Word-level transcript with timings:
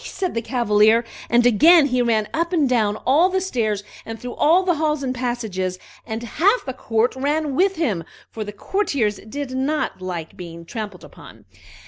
"Tsing 0.03 0.09
pe!" 0.09 0.17
said 0.17 0.33
the 0.33 0.41
Cavalier; 0.41 1.05
and 1.29 1.45
again 1.45 1.85
he 1.85 2.01
ran 2.01 2.27
up 2.33 2.51
and 2.51 2.67
down 2.67 2.95
all 3.05 3.29
the 3.29 3.39
stairs, 3.39 3.83
and 4.03 4.19
through 4.19 4.33
all 4.33 4.63
the 4.63 4.77
halls 4.77 5.03
and 5.03 5.13
passages, 5.13 5.77
and 6.07 6.23
half 6.23 6.65
the 6.65 6.73
court 6.73 7.15
ran 7.15 7.53
with 7.55 7.75
him, 7.75 8.03
for 8.31 8.43
the 8.43 8.51
courtiers 8.51 9.17
did 9.29 9.51
not 9.51 10.01
like 10.01 10.35
being 10.35 10.65
trampled 10.65 11.03
upon. 11.03 11.45